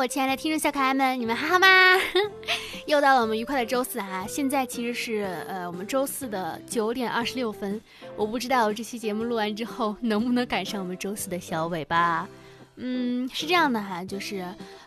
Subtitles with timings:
[0.00, 1.68] 我亲爱的听众小可爱们，你们还好吗？
[2.88, 4.24] 又到了我们愉快的周四啊！
[4.26, 7.78] 现在其实是呃我们周四的九点二十六分，
[8.16, 12.26] 我不知道我这期节目录完之后能不能赶上我们周四的小尾巴。
[12.76, 14.42] 嗯，是这样的哈，就是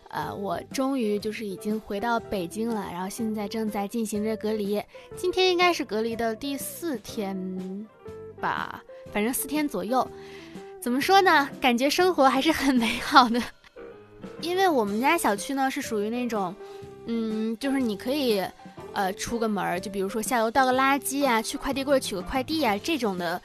[0.10, 4.82] 呃我终于就是已经回到北京了，然后现在正在进行着隔离，
[5.16, 7.88] 今天应该是隔离的第四天
[8.42, 8.82] 吧，
[9.14, 10.10] 反正四天左右。
[10.82, 11.48] 怎么说呢？
[11.62, 13.40] 感觉生活还是很美好的。
[14.44, 16.54] 因为我们家小区呢是属于那种，
[17.06, 18.46] 嗯，就是你可以，
[18.92, 23.42] 呃，出个门儿，就比如说下楼倒个垃圾啊，去快递柜取个快递啊，这种的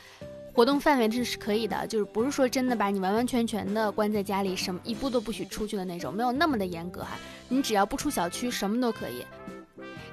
[0.53, 7.17] 活动范围这是可以的，就是不是说真的把你完完全全的关在家里，什么一步都不许出去的那种，没有那么的严格哈。
[7.49, 9.25] 你只要不出小区，什么都可以。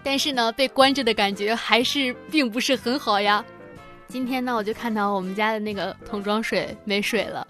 [0.04, 3.44] 但是呢，被关着的感觉还是并不是很好呀。
[4.08, 7.46] 今天呢，我就看到我们家的那个桶装水没水了，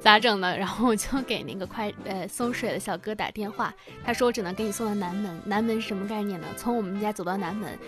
[0.00, 0.56] 咋整呢？
[0.56, 3.72] 然后我就给那个快呃送水的小哥打电话，
[4.04, 5.40] 他说我只能给你送到南门。
[5.44, 6.46] 南门是什么概念呢？
[6.56, 7.78] 从我们家走到南门，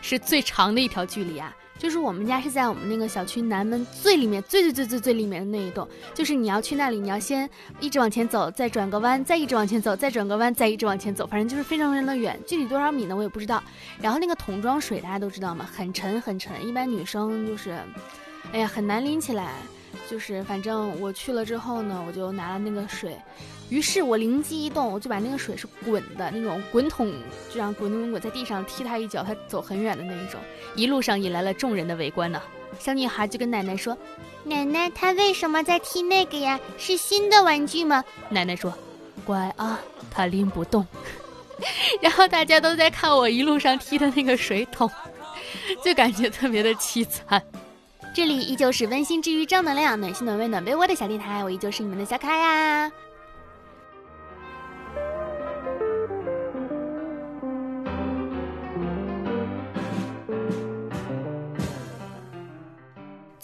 [0.00, 1.54] 是最长的一条距离啊。
[1.80, 5.88] 就是我们家是在我们那个小区南门最里面、最最最最最里面的那一栋。
[6.12, 7.48] 就是你要去那里，你要先
[7.80, 12.38] 一直往前走，再转个弯，再一直往前走，再转个弯，再一直往前走，反正就是非常非常的远。
[12.46, 13.16] 具体多少米呢？
[13.16, 13.62] 我也不知道。
[13.98, 17.70] 然后那个桶装水大家都知道嘛，很沉很沉，一般女生就是，
[18.52, 19.54] 哎呀，很难拎起来。
[20.08, 23.16] 就是反正我去了之后呢，我就拿了那个水。
[23.70, 27.12] 于是我灵机一动，我就把那个水是滚的那种滚筒，
[27.52, 30.40] 这样滚滚滚在地上踢他一脚，他走很远的那一种。
[30.74, 32.42] 一路上引来了众人的围观呢。
[32.78, 33.96] 小女孩就跟奶奶说
[34.44, 36.58] ：“奶奶，他为什么在踢那个呀？
[36.78, 38.72] 是新的玩具吗？”奶奶说
[39.24, 40.86] ：“乖啊，他拎不动。”
[42.00, 44.90] 然后大家都在看我一路上踢的那个水桶，
[45.84, 47.42] 就感觉特别的凄惨。
[48.14, 52.92] 这里依旧是温馨治愈、正能量、暖心暖胃暖被窝的小电台，我依旧是你们的小可爱呀。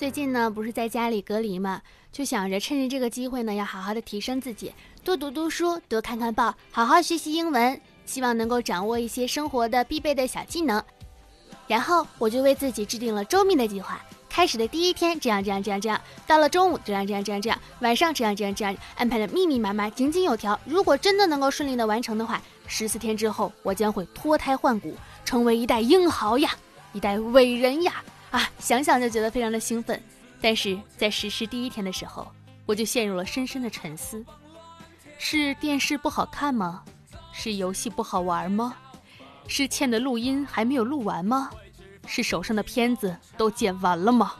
[0.07, 4.73] 最近呢，不是在家里隔离嘛，就想着趁着这个机会呢，要好好的提升自己，
[5.03, 10.81] 多读读书，多看看报，好好学习英文，希望能够掌握一些生活的必备的小技能。
[11.67, 20.57] 然后我就为自己制定了周密的计划，开始的第一天这样这样这样这样，到了中午这样这样这样这样，晚上这样这样这样，安排的密密麻麻，井井有条。
[20.65, 26.53] 如果真的能够顺利的完成的话，十四天之后，我将会脱胎换骨，成为一代英豪呀，
[26.93, 28.05] 一代伟人呀。
[28.31, 30.03] 啊，想想就觉得非常的兴奋，
[30.41, 32.31] 但是在实施第一天的时候，
[32.67, 34.25] 我就陷入了深深的沉思：
[35.19, 36.83] 是电视不好看吗？
[37.33, 38.77] 是游戏不好玩吗？
[39.49, 41.51] 是欠的录音还没有录完吗？
[42.07, 44.35] 是手上的片子都剪完了吗？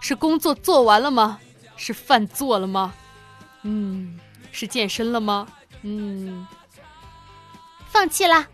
[0.00, 1.38] 是工作做完了吗？
[1.76, 2.92] 是饭做了吗？
[3.62, 4.18] 嗯，
[4.50, 5.46] 是健身了吗？
[5.82, 6.46] 嗯，
[7.88, 8.46] 放弃啦，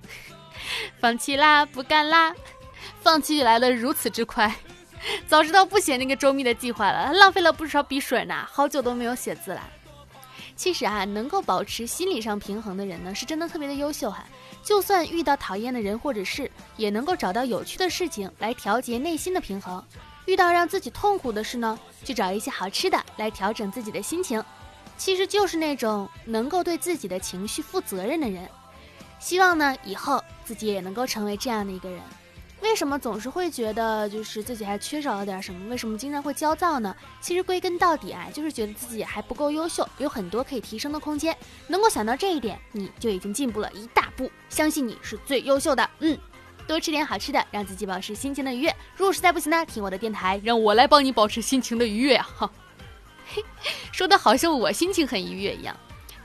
[1.01, 2.35] 放弃啦，不干啦，
[3.03, 4.55] 放弃来的如此之快。
[5.27, 8.47] 早知道不写那个周密的计划了，浪费了不少笔水呢。
[8.51, 9.63] 好久都没有写字了。
[10.57, 14.25] 其实啊，能够保持心理上平衡的人呢，是真的特别的优秀哈。
[14.63, 19.83] 就算遇到讨厌的人或者事，也能够找到有趣的事情来调节内心的平衡。
[20.27, 24.43] 遇到让自己痛苦的事呢，就找一些好吃的来调整自己的心情。
[24.97, 28.47] 其实就是那种能够对自己的情绪负责任的人。
[29.21, 32.01] 希望呢，以后自己也能够成为这样的一个人。
[32.61, 35.69] 为什么总是会觉得就是自己还缺少了点什么？
[35.69, 36.95] 为什么经常会焦躁呢？
[37.21, 41.37] 其实归根到底啊，就是觉得自己还不够优秀，有很多可以提升的空间。
[41.67, 44.31] 能够想到这一点，你就已经进步了一大步。
[44.49, 45.89] 相信你是最优秀的。
[46.01, 46.19] 嗯，
[46.67, 48.75] 多吃点好吃的，让自己保持心情的愉悦。
[48.97, 52.29] 如果实在不行呢，听我的电台，让我来帮你保持心情的愉悦啊！
[52.37, 52.51] 哈，
[53.93, 55.77] 说的好像我心情很愉悦一样，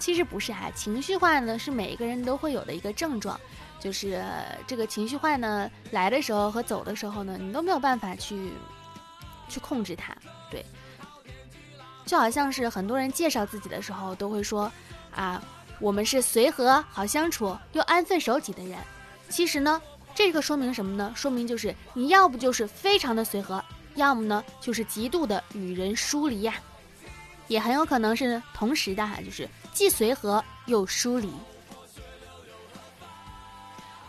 [0.04, 0.70] 其实不是哈。
[0.76, 3.40] 情绪化呢，是每一个人都会有的一个症状。
[3.80, 4.22] 就是
[4.68, 8.52] 这个情绪化呢，来的时候和走的时候呢，你都没有办法去
[9.48, 10.14] 去控制它。
[10.52, 10.66] 对，
[12.06, 14.70] 就好像是很多人介绍自己的时候都会说
[15.16, 15.42] 啊，
[15.80, 18.78] 我们是随和、好相处又安分守己的人。
[19.30, 19.82] 其实呢，
[20.14, 21.14] 这个说明什么呢？
[21.16, 23.64] 说明就是你要不就是非常的随和，
[23.96, 26.56] 要么呢就是极度的与人疏离呀，
[27.48, 31.30] 也很有可能是同时的哈，就是既随和又疏离。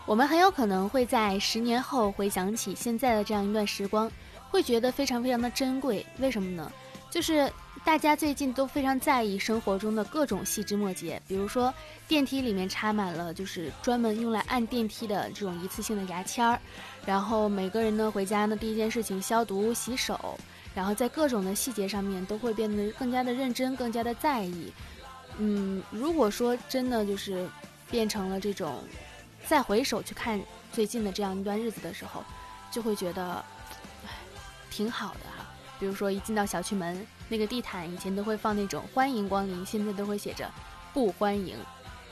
[0.05, 4.09] 我们很有可能会在十年后回想起现在的这样一段时光，
[4.51, 6.05] 会觉得非常非常的珍贵。
[6.19, 6.71] 为什么呢？
[7.09, 7.51] 就是
[7.83, 11.73] 大家最近都非常在意生活中的各种细枝末节，比如说
[12.07, 16.59] 电梯里面插满了就是专门用来按电梯的这种一次性的牙签儿，
[17.05, 20.37] 然后每个人呢回家呢第一件事情消毒洗手，
[20.75, 24.71] 然后在各种的细节上面都会变得更加的认真，更加的在意。
[25.37, 27.47] 嗯，如果说真的就是
[27.89, 28.83] 变成了这种，
[29.47, 30.39] 再回首去看
[30.71, 32.23] 最近的这样一段日子的时候，
[32.71, 33.43] 就会觉得，
[34.05, 34.09] 唉，
[34.69, 35.45] 挺好的哈。
[35.77, 40.49] 比如说一进到小区门，那个地毯以前都会放那种欢迎光临，现在都会写着
[40.93, 41.57] 不欢迎。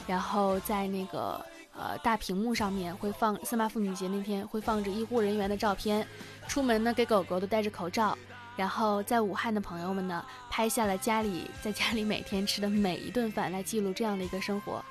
[0.06, 1.44] 然后在那个
[1.74, 6.06] 呃大屏幕上面会放三八妇女节那天会放着医护人员的照片，
[6.48, 8.18] 出门呢给狗狗都戴着口罩。
[8.56, 14.84] 然后在武汉的朋友们呢，拍下了家里在家里每天吃的每一顿饭，来记录这样的一个生活。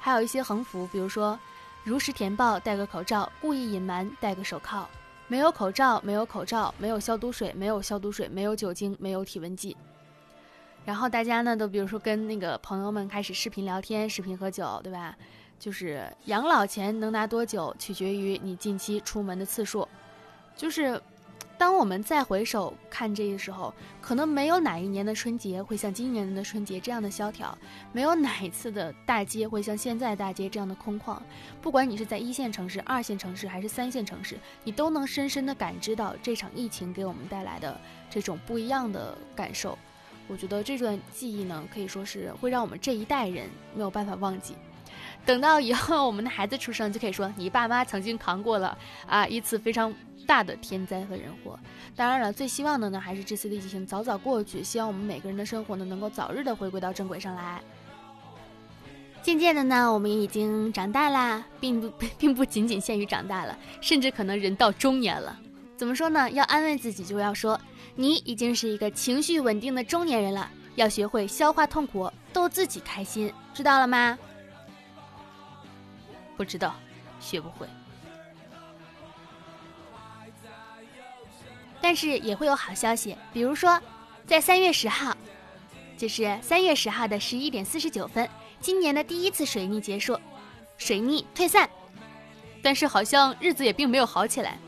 [0.00, 1.38] 还有一些横幅，比如说
[1.84, 4.88] “如实填报，戴个口罩；故意隐瞒，戴个手铐。
[5.28, 9.76] 没有口罩，没有口罩，没有消毒水，没有消毒水，没有酒精，没有体温计。”
[10.86, 15.14] 然后大家呢，都比如说跟那个朋友们开始视频聊天、视频喝酒，对吧？
[15.58, 19.86] 就是养老钱能拿多久，取决于你近期出门的次数，
[20.56, 20.98] 就是。
[21.62, 27.56] 当我们再回首看这个时候，可能没有哪一年的春节会像今年的春节这样的萧条，
[27.92, 31.16] 没有哪一次的大街会像现在大街这样的空旷。
[31.60, 37.80] 不管你是在一线城市、二线城市还是三线城市，你都能深深的感知到这场疫情给我们带来的
[38.10, 39.78] 这种不一样的感受。
[40.26, 44.56] 我觉得这段记忆呢，可以说是会让我们这一代人没有办法忘记。
[45.24, 48.76] 等到以后我们的孩子出生，就可以说你爸妈曾经扛过了
[49.06, 49.92] 啊一次非常。
[50.24, 51.58] 大的天灾和人祸，
[51.96, 57.60] 当然了，最希望的呢还是这次的疫情早早过去，希望我们每个人的生活呢能够早日的回归到正轨上来。
[59.20, 65.36] 渐渐的呢，我们也已经长大啦，并不 并不仅仅限于长大了，甚至可能人到中年了。
[65.76, 66.30] 怎么说呢？
[66.30, 67.60] 要安慰自己，就要说
[67.96, 74.16] 你已经是一个情绪稳定的中年人了，要学会消化痛苦，逗自己开心，知道了吗？
[76.42, 76.74] 不知道，
[77.20, 77.68] 学不会。
[81.80, 83.80] 但是也会有好消息，比如说，
[84.26, 85.16] 在三月十号，
[85.96, 88.28] 就是三月十号的十一点四十九分，
[88.58, 90.18] 今年的第一次水逆结束，
[90.78, 91.70] 水逆退散。
[92.60, 94.58] 但是好像日子也并没有好起来。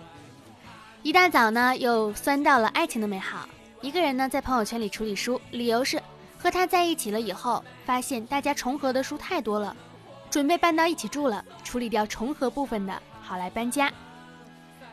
[1.03, 3.49] 一大早呢，又酸到了爱情的美好。
[3.81, 6.01] 一个人呢，在朋友圈里处理书，理由是
[6.39, 9.77] 和他在一起了以后，发现大家重合的书太多了，
[10.35, 13.89] 准备搬到一起住了，处理掉重合部分的，好来搬家。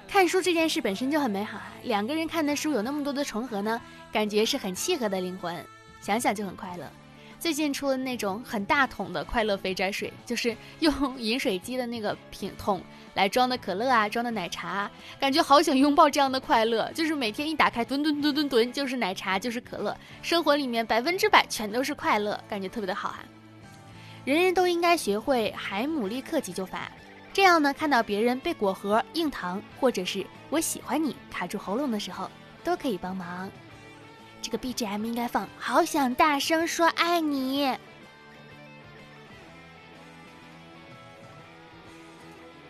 [0.07, 5.65] 看书这件事本身就很美好啊，两个人看的书有那么多的重合呢，感觉是很契合的灵魂，
[5.99, 6.87] 想想就很快乐。
[7.39, 12.79] 最近出了那种很大桶的快乐肥宅水，就是用饮水机的那个瓶桶
[13.15, 23.23] 来装的可乐啊，装的奶茶，啊感觉好想拥抱这样的快乐，就是每天一打开，吨吨吨吨吨，就是奶茶，就是可乐，生活里面百分之百全都是快乐，感觉特别的好哈。
[24.23, 26.91] 人人都应该学会海姆立克急救法。
[27.33, 32.29] 这样呢，看到别人被果核、硬糖，或者是我喜欢你卡住喉咙的时候，
[32.63, 33.49] 都可以帮忙。
[34.41, 37.77] 这个 BGM 应该放，好想大声说爱你。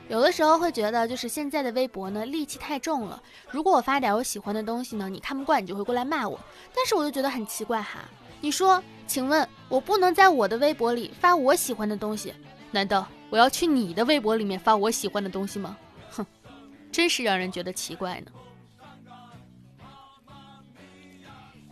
[0.09, 3.23] 有的时候会觉得，就是现在的微博呢，戾气太重了。
[3.49, 6.39] 如果我发点我喜欢的东西呢，你看不惯，你就会过来骂我。
[6.75, 8.01] 但是我就觉得很奇怪哈，
[8.41, 12.33] 你说，请问我不能在我的微博里发我喜欢的东西，
[12.71, 13.07] 难道？
[13.29, 15.77] 我要去你的微博里面发我喜欢的东西吗？
[16.09, 16.25] 哼，
[16.91, 18.31] 真是让人觉得奇怪呢。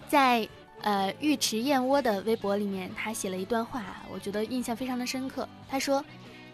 [0.07, 0.47] 在
[0.81, 5.45] 呃尉迟燕窝的微博里面，他写了一段话，我觉得印象非常的深刻。
[5.67, 6.03] 他说：“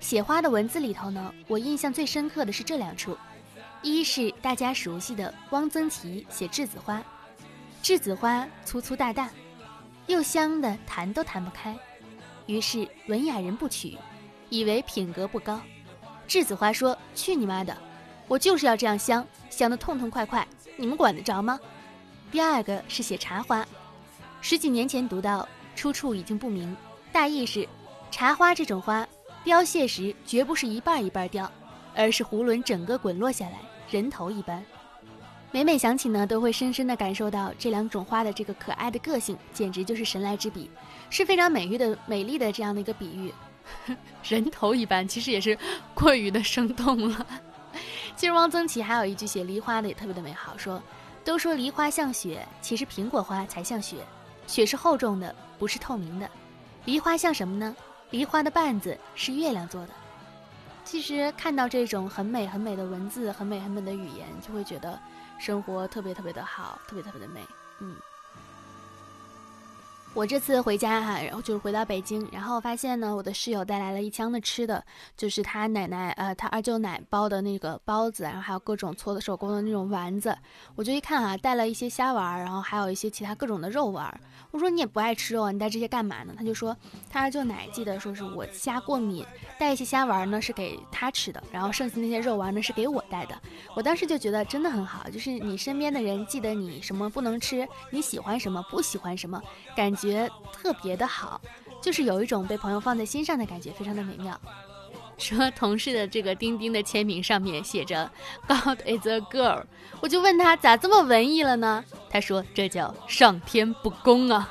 [0.01, 3.15] 写花的文字里头呢，我印象最深刻的是这两处，
[3.83, 7.03] 一是大家熟悉的汪曾祺写栀子花，
[7.83, 9.29] 栀子花粗粗大大，
[10.07, 11.75] 又香的弹都弹不开，
[12.45, 13.97] 于是文雅人不取。”
[14.49, 15.59] 以为品格不高，
[16.27, 17.75] 栀子花说：“去你妈的！
[18.27, 20.47] 我就是要这样香，香的痛痛快快，
[20.77, 21.59] 你们管得着吗？”
[22.31, 23.65] 第二个是写茶花，
[24.41, 26.77] 十几年前读到，出处已经不明，
[27.11, 27.67] 大意是：
[28.11, 29.05] 茶花这种花
[29.43, 31.51] 凋谢时绝不是一半一半掉，
[31.95, 33.59] 而是囫囵整个滚落下来，
[33.89, 34.63] 人头一般。
[35.55, 40.69] 每每想起呢，都会深深的感受到这两种花的这个可爱的个性，简直就是神来之笔，
[41.09, 43.33] 是非常美丽的美丽的这样的一个比喻。
[44.21, 45.57] 人头一般，其实也是
[45.93, 47.25] 过于的生动了。
[48.17, 50.83] 其实汪曾祺还有一句写梨花的也特别的美好，说
[51.23, 53.99] ：“都说梨花像雪，其实苹果花才像雪。
[54.47, 56.29] 雪是厚重的，不是透明的。
[56.83, 57.73] 梨花像什么呢？
[58.09, 59.89] 梨花的瓣子是月亮做的。”
[60.83, 64.99] 其实看到这种很美很美的文字，很美很美的语言，就会觉得
[65.37, 67.45] 生活特别特别的好，特别特别的美。
[67.79, 67.95] 嗯。
[70.15, 74.81] 我这次回家哈，然后就是回到北京，然后发现呢，我的室友带来了一箱的吃的，
[75.17, 80.33] 就是他奶奶呃，他二舅奶包的那个包子，然后还有各种搓的手工的那种丸子。
[80.75, 84.21] 我就一看啊，带了一些虾丸，然后还有一些其他各种的肉丸。
[84.51, 86.33] 我说你也不爱吃肉，你带这些干嘛呢？
[86.37, 86.75] 他就说
[87.09, 89.25] 他二舅奶记得说是我虾过敏，
[89.59, 93.35] 带一些虾丸呢是给他吃的，然后剩下那些肉丸呢是给我带的。
[93.75, 99.41] 我当时就觉得真的很好，就是你身边的人记得你什么不能吃，你喜欢什么不喜欢什么，
[99.75, 100.04] 感觉。
[100.05, 101.41] 觉特别的好，
[101.81, 104.39] 就是有一种被朋友放在心上的感觉，非常的美妙。
[105.17, 108.11] 说同事的这个钉钉的签名上面写着
[108.47, 109.63] “God is a girl”，
[110.01, 111.83] 我就问他咋这么文艺了呢？
[112.09, 114.49] 他说这叫上天不公啊。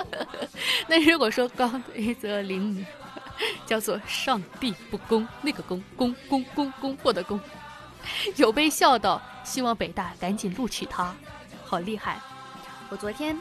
[0.88, 2.86] 那如果说 “God is a 零”，
[3.66, 7.38] 叫做上帝不公，那个公公公公公过的公，
[8.36, 11.14] 有被笑到，希望北大赶紧录取他，
[11.66, 12.18] 好厉害。
[12.88, 13.36] 我昨天。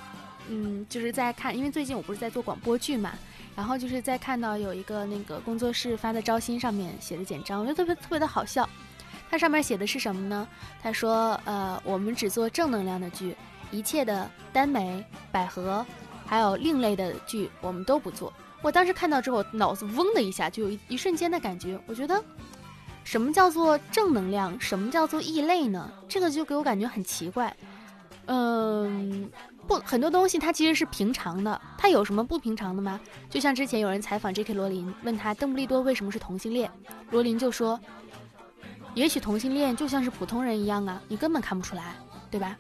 [0.50, 3.14] 嗯，就是在看，因为最近我不是在做广播剧嘛，
[3.56, 8.68] 然后就是在看到有一个那个工作室发的招新上面写的简章，我觉得特别特别的好笑。
[9.28, 10.48] 它上面写的是什么呢？
[10.84, 13.36] 他说，呃，我们只做正能量的剧，
[13.72, 15.84] 一切的耽美、百合，
[16.28, 18.32] 还有另类的剧，我们都不做。
[18.62, 22.24] 我当时看到之后，脑子嗡的一下，就有一瞬间的感觉，我觉得，
[23.04, 24.56] 什么叫做正能量？
[24.62, 25.92] 什么叫做异类呢？
[26.08, 27.54] 这个就给我感觉很奇怪。
[28.28, 29.30] 嗯。
[29.68, 33.00] 不，很多东西它其实是平常的，它有什么不平常的吗？
[33.30, 34.54] 就像之前有人采访 J.K.
[34.54, 36.70] 罗琳，问他邓布利多为什么是同性恋，
[37.10, 37.80] 罗琳就说，
[38.94, 41.96] 也许同性恋就像是普通人一样啊，你根本看不出来，
[42.30, 42.56] 对吧？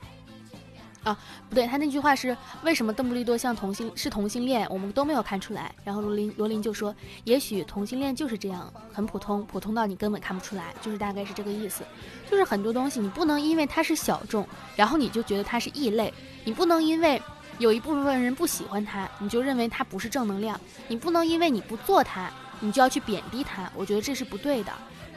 [1.05, 5.73] 啊，不对，他那句话是为什么邓布利多像同性是同性恋，我们都没有看出来。
[5.83, 6.93] 然后罗琳罗琳就说，
[7.23, 11.83] 也许同性恋就是这样，很普通，普通到你根本看不出来，就是大概是这个意思。
[12.29, 14.45] 就是很多东西你不能因为它是小众，
[14.75, 16.11] 然后你就觉得它是异类。
[16.43, 17.21] 你不能因为
[17.59, 20.59] 有一部分人不喜欢他，你就认为他不是正能量。
[20.87, 23.71] 你不能因为你不做他，你就要去贬低他。
[23.75, 24.71] 我觉得这是不对的。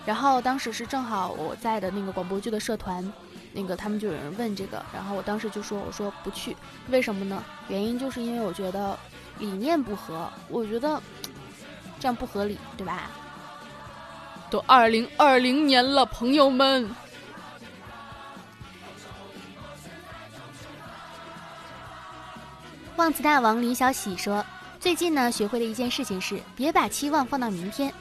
[0.06, 3.12] 然后当时是正好我在的那个广播剧的社团，
[3.52, 6.56] 那个他们就有人问这个，然后我当时就说我说不去，
[6.90, 7.42] 为什么呢？
[7.68, 8.98] 原因就是因为我觉得
[9.38, 11.00] 理念不合，我觉得
[11.98, 13.10] 这样不合理，对吧？
[14.50, 16.88] 都二零二零年了，朋友们。
[22.96, 24.44] 忘词大王李小喜说
[24.80, 27.92] ：“最近呢，学会的一件事情是，别把期望放到明天。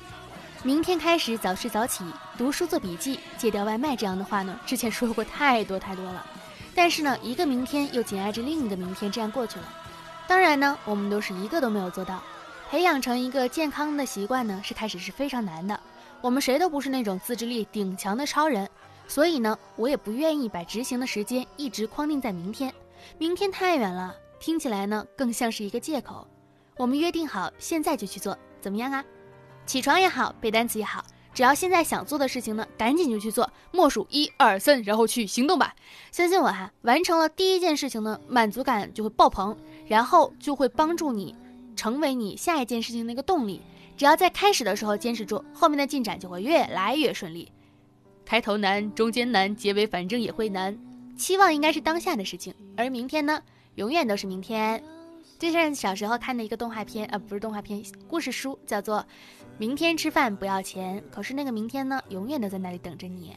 [0.64, 2.04] 明天开始早睡早起，
[2.36, 3.96] 读书做笔记，戒掉外卖。
[3.96, 6.26] 这样的话呢，之前说过太多太多了。
[6.74, 9.66] 但是呢，一个明天又紧挨着另一个明天，这样过去了。
[10.28, 12.22] 当然呢，我们都是一个都没有做到。
[12.70, 15.80] 培养成一个健康的习惯呢，是开始是非常难的。
[16.22, 18.68] 我们谁都不是那种自制力顶强的超人，
[19.08, 22.74] 所以呢，我也不愿意把执行的时间一直框定在明天。
[23.18, 26.28] 明天太远了。”听起来呢，更像是一个借口。
[26.78, 29.04] 我们约定好，现在就去做，怎么样啊？
[29.68, 33.52] 起床也好，背单词也好，只要现在想做的事情呢，赶紧就去做。
[33.74, 35.76] 默数一二三，然后去行动吧。
[36.10, 39.56] 相信我哈，完成了第一件事情呢，满足感就会爆棚，
[39.86, 41.36] 然后就会帮助你
[41.76, 43.62] 成为你下一件事情的一个动力。
[43.98, 47.52] 只要在开始的时候坚持住，后面的进展就会越来越顺利。
[48.26, 50.80] 开头难，中间难，结尾反正也会难。
[51.18, 53.42] 期望应该是当下的事情，而明天呢？
[53.76, 54.82] 永远都是明天。
[55.40, 59.00] 这是小时候看的一个动画片，呃，不是动画片，故事书，叫做
[59.58, 61.00] 《明天吃饭不要钱》。
[61.12, 63.36] 可是那个明天呢，永远都在那里等着你。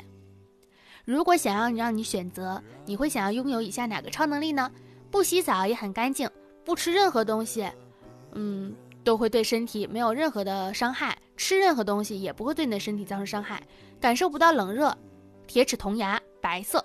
[1.05, 4.71] 如果想要让你选择，你会想要拥有以下哪个超能力呢？
[5.11, 6.31] 不洗澡也很干净，
[6.65, 7.69] 不吃任何东西，
[8.33, 13.63] 嗯，都会对身体没有任何的伤害；吃任何东西也不会对你的身体造成伤害，
[14.01, 14.97] 感受不到冷热。
[15.47, 16.85] 铁齿铜牙，白色，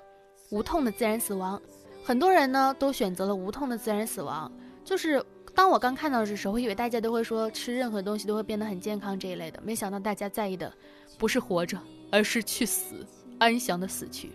[0.50, 1.62] 无痛的自然死亡。
[2.03, 4.51] 很多人呢都选择了无痛的自然死亡，
[4.85, 5.21] 就是
[5.55, 10.71] 当我刚看到的时候，我以为大家都会说吃任何东西都会变得很健康这一类的，没想到大家在意的
[11.17, 11.77] 不是活着，
[12.11, 13.05] 而是去死，
[13.39, 14.31] 安详的死去。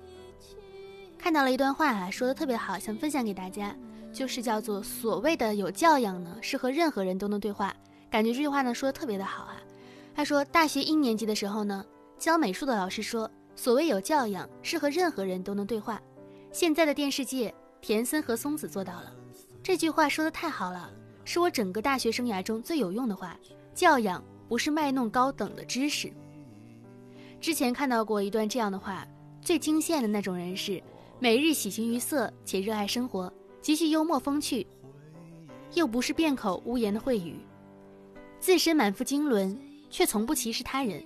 [1.17, 3.75] 看到了一段话啊，说的特别好，想分享给大家，
[4.13, 7.75] 就是叫做所谓的有教养呢，是和任何人都能对话。
[8.11, 9.57] 感觉这句话呢说的特别的好啊。
[10.15, 11.85] 他说大学一年级的时候呢，
[12.19, 16.03] 教美术的老师说，所谓有教养，是和任何人都能对话。
[16.51, 17.55] 现在的电视界。
[17.83, 19.11] 田森和松子做到了，
[19.63, 20.91] 这句话说的太好了，
[21.25, 23.37] 是我整个大学生涯中最有用的话。
[23.75, 26.13] 教养不是卖弄高等的知识。
[27.41, 29.07] 之前看到过一段这样的话，
[29.41, 30.83] 最惊现的那种人是
[31.19, 34.67] 每日喜形于色且热爱生活，极具幽默风趣，
[35.75, 37.37] 又不是辩口污言的秽语，
[38.39, 39.57] 自身满腹经纶
[39.89, 41.03] 却从不歧视他人。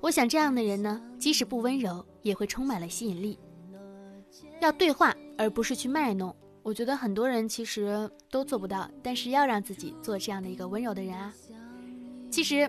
[0.00, 3.38] 我想这样的人呢，即使不温柔，也会充满了吸引力。
[4.60, 5.14] 要对话。
[5.38, 6.34] 而不是去卖弄。
[6.66, 11.32] 我觉得很多人其实都做不到，但是要让自己做这样的一个温柔的人啊。
[12.28, 12.68] 其实，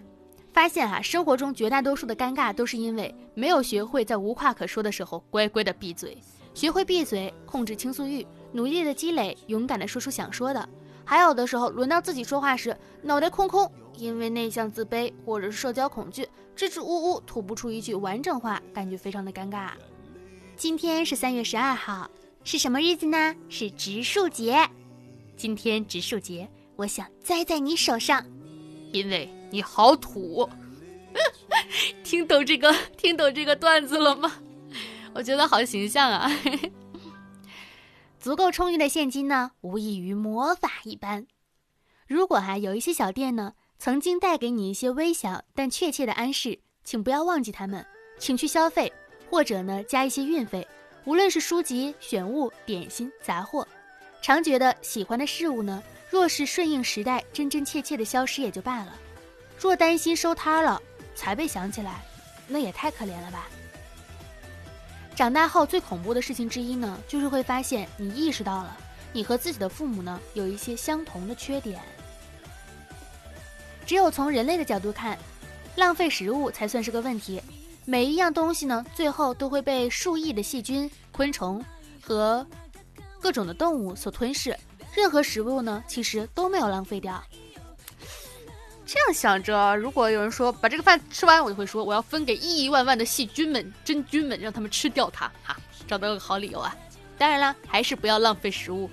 [0.54, 6.16] 发现哈，生活中绝大多数的尴尬都是因为没有学会在无话可说的时候乖乖的闭嘴，
[6.54, 10.70] 学会闭嘴，控制倾诉欲，努力的积累，勇敢的说出想说的。
[11.04, 19.72] 还有的时候，轮到自己说话时，脑袋空空，因为内向、自卑或者是社交恐惧，支支吾吾，吐不出一句完整话，感觉非常的尴尬。
[20.56, 22.08] 今天是三月十二号。
[22.48, 23.36] 是什么日子呢？
[23.50, 24.58] 是植树节。
[25.36, 28.26] 今天植树节，我想栽在你手上，
[28.94, 30.50] 因为你好土。
[32.06, 34.32] 听懂这个听懂这个段子了吗？
[35.14, 36.32] 我觉得好形象啊！
[38.18, 41.28] 足够充裕的现金呢，无异于魔法一般。
[42.08, 47.86] 如果哈有一些小店呢，曾经带给你一些微小但确切的暗示，请不要忘记他们，
[48.18, 48.94] 请去消费，
[49.30, 50.66] 或者呢加一些运费。
[51.08, 53.66] 无论是书籍、选物、点心、杂货，
[54.22, 58.92] 常觉得喜欢的事物呢，若是顺应时代，真真切切的消失也就罢了；
[59.58, 60.82] 若担心收摊了
[61.16, 62.04] 才被想起来，
[62.46, 63.48] 那也太可怜了吧。
[65.16, 68.76] 长大后最恐怖的事情之一呢，就是会发现你意识到了，
[69.14, 71.80] 你和自己的父母呢有一些相同的缺点。
[73.86, 75.18] 只有从人类的角度看，
[75.78, 77.42] 浪费食物才算是个问题。
[77.90, 81.64] 每一样东西呢，最后都会被数亿的细菌、昆虫
[82.02, 82.46] 和
[83.22, 84.54] 各种的动物所吞噬。
[84.94, 87.24] 任何食物呢，其实都没有浪费掉。
[88.86, 95.32] 这样想着，如果有人说把这个饭吃完，我就会说我要分给亿亿万万的细菌们、真菌们，让他们吃掉它。
[95.42, 95.56] 哈，
[95.88, 96.76] 找到个好理由啊！
[97.18, 98.90] 当然了，还是不要浪费食物。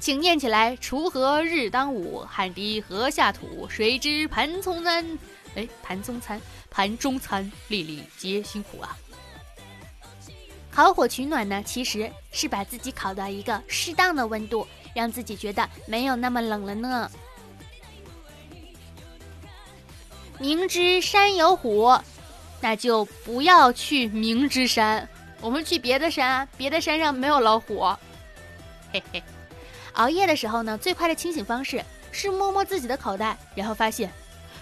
[0.00, 5.18] 请念起来：锄禾日当午，汗滴禾下土，谁知盘中餐？
[5.54, 6.40] 哎，盘中餐。
[6.70, 8.96] 盘中餐，粒粒皆辛苦啊！
[10.70, 17.10] 烤火取暖呢，其实是把自己烤到一个适当的温度，让自己觉得没有那么冷了呢。
[20.38, 21.98] 明知山有虎，
[22.60, 25.08] 那就不要去明知山，
[25.40, 27.80] 我们去别的山，别的山上没有老虎。
[28.92, 29.22] 嘿嘿，
[29.94, 34.12] 熬夜的时候呢，最快的清醒方式是摸摸自己的口袋，然后发现。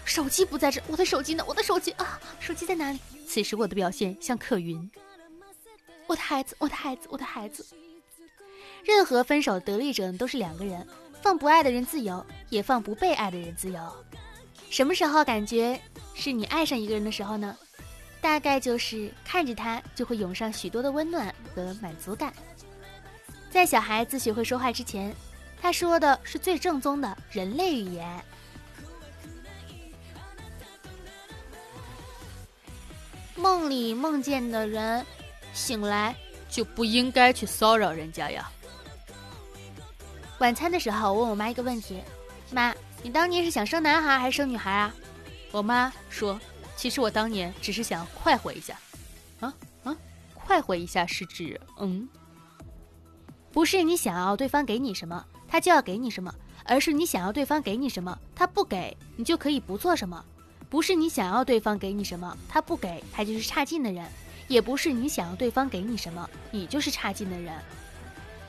[0.06, 1.44] 手机不在这，我的手机呢？
[1.46, 2.98] 我的手机啊，手机在哪里？
[3.26, 4.90] 此时我的表现像可云。
[6.06, 7.66] 我的孩子，我的孩子，我的孩子。
[8.84, 10.86] 任何分手得利者都是两个人，
[11.20, 13.80] 放不爱的人自由，也放不被爱的人自由。
[14.70, 15.78] 什么时候感觉
[16.14, 17.54] 是你爱上一个人的时候呢？
[18.20, 22.32] 大概就是看着他就会涌上许多的温暖和满足感。
[23.50, 25.14] 在小孩子学会说话之前，
[25.60, 28.24] 他说的是最正宗的人类语言。
[33.36, 35.04] 梦里梦见的人，
[35.52, 36.16] 醒来
[36.48, 38.50] 就不应该去骚扰人家呀。
[40.38, 42.02] 晚餐的时候，我问我妈一个问题
[42.50, 44.94] ：“妈，你当年是想生男孩还是生女孩啊？”
[45.52, 46.38] 我妈说
[46.76, 48.78] ：“其实我当年只是想快活一下。”
[49.40, 49.96] 啊啊，
[50.34, 52.08] 快活一下是指嗯，
[53.52, 60.24] 不是你想要对方给你什么，他就要给你什么，而是你想要对方给你什么，他不给你就可以不做什么。
[60.68, 64.04] 不是你想要对方给你什么，他不给，他就是差劲的人；
[64.48, 67.54] 也不是你想要对方给你什么，你就是差劲的人，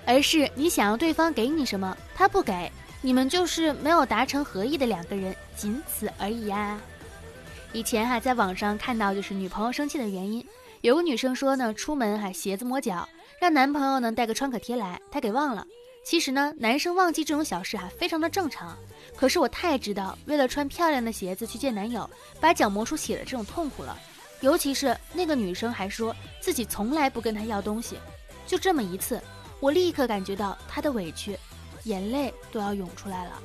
[0.05, 6.79] 而是你想要对方给你什么，他不给，你们就是没有达成合意的两个人，仅此而已呀。
[7.73, 10.43] 以前哈，在网上看到就是女朋友生气的原因，
[10.81, 13.07] 有个女生说呢，出门哈鞋子磨脚，
[13.39, 15.65] 让男朋友呢带个创可贴来，她给忘了。
[16.07, 18.77] 其实呢，男生忘记这种小事哈，非常的正常。
[19.13, 23.99] 可是我太知道，为了穿漂亮的鞋子去见男友，把脚磨出血的这种痛苦了。
[24.39, 27.97] 尤其是那个女生还说自己从来不跟他要东西，
[28.45, 29.21] 就这么一次，
[29.59, 31.37] 我立刻感觉到她的委屈，
[31.83, 33.43] 眼泪都要涌出来了。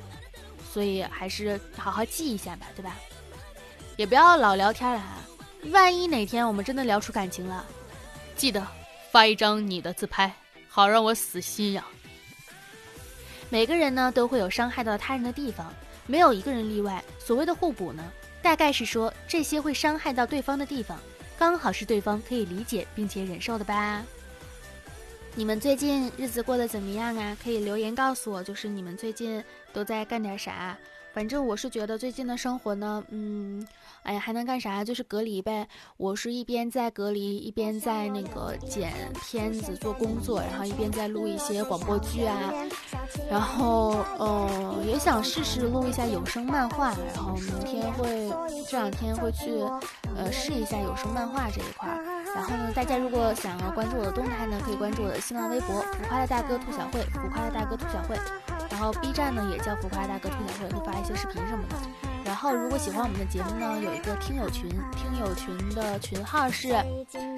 [0.71, 2.95] 所以还是好好记一下吧，对吧？
[3.97, 5.17] 也不要老聊天了啊，
[5.73, 7.65] 万一哪天我们真的聊出感情了，
[8.37, 8.65] 记得
[9.11, 10.33] 发一张你的自拍，
[10.69, 11.85] 好让我死心呀。
[13.53, 15.71] 每个人呢都会有伤害到他人的地方，
[16.07, 17.03] 没有一个人例外。
[17.19, 18.03] 所谓的互补呢，
[18.41, 20.99] 大概是说这些会伤害到对方的地方，
[21.37, 24.03] 刚好是对方可以理解并且忍受的吧。
[25.35, 27.37] 你们最近日子过得怎么样啊？
[27.43, 30.75] 可以留言告诉我，就是你们最近都在干点啥。
[31.13, 33.65] 反正我是觉得最近的生活呢，嗯，
[34.01, 34.83] 哎呀，还能干啥？
[34.83, 35.67] 就是隔离呗。
[35.97, 42.51] 我是一边在隔离，一边在那个剪片子做工作，然后一边在录一些广播剧啊。
[43.29, 46.95] 然后，嗯，也想试试录一下有声漫画。
[47.13, 48.29] 然后明天会，
[48.67, 49.61] 这两天会去，
[50.15, 51.95] 呃，试一下有声漫画这一块。
[52.35, 58.17] 然后呢，大家如果想要关注我的动态呢，可以关注我的新浪微博“浮夸的大哥兔小慧”，浮夸的大哥兔小慧。
[58.71, 61.75] 然后 B 站呢也叫浮夸的大哥兔小慧，会发一些视频什么的。
[62.25, 66.69] 然后如果喜欢我们的节目呢，有一个听友群，听友群的群号是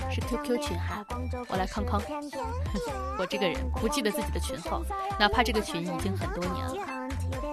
[0.10, 1.03] 是 QQ 群哈，
[1.49, 2.01] 我来康康，
[3.19, 4.81] 我这个人不记得自己的群号，
[5.19, 6.75] 哪怕这个群已经很多年了。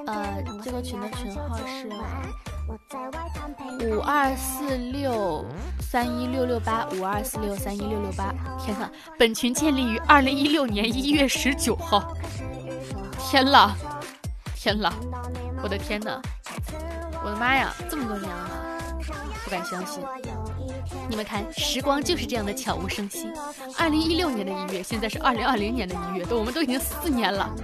[0.06, 1.88] 呃，这个群的群号是
[3.80, 5.44] 五二四六
[5.80, 8.32] 三一六六八五二四六三一六六八。
[8.58, 12.14] 天呐，本群建立于二零一六年一月十九号。
[13.18, 13.74] 天啦，
[14.54, 14.92] 天啦，
[15.62, 16.20] 我的天呐，
[17.24, 18.50] 我的妈呀，这么多年了，
[19.44, 20.02] 不敢相信。
[21.08, 23.28] 你们看，时光就是这样的悄无声息。
[23.78, 27.54] 二零一六年的一月，现在是二零二零年的一月，都我们都已经四年了。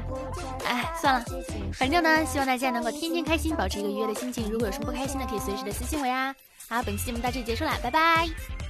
[0.64, 1.24] 哎，算了，
[1.72, 4.50] 反正呢，希望大家能够天天开心，保持一个愉悦的心情。
[4.50, 6.34] 如果有什么不开心的，可以随时的私信我呀。
[6.68, 8.67] 好，本期节目到这里结束了，拜拜。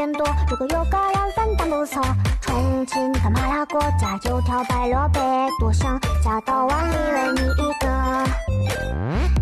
[0.00, 2.02] 点多，如果有个两三档不错。
[2.40, 5.20] 重庆的麻辣锅加九条白萝卜，
[5.60, 7.86] 多想，加到碗里为你一个。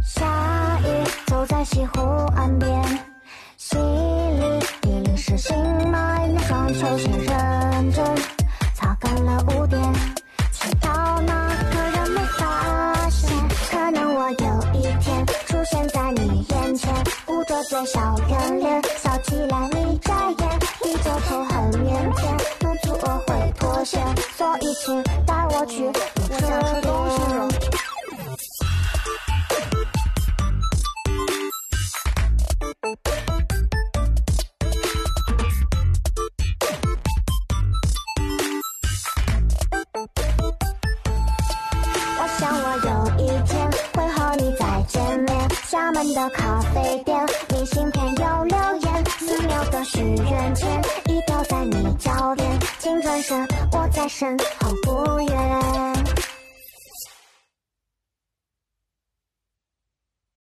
[0.05, 0.27] 下
[0.81, 2.01] 雨走在西湖
[2.35, 2.83] 岸边，
[3.57, 5.57] 淅沥沥淋湿新
[5.92, 8.05] 买那双球鞋，认真
[8.75, 9.40] 擦干了
[25.68, 27.28] 去我想吃东西。